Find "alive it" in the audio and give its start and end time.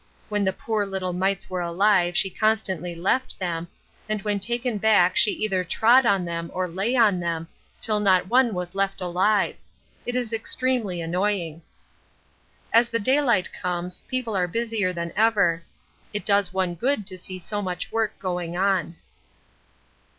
8.99-10.15